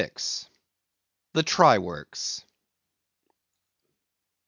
[1.33, 2.43] The Try Works.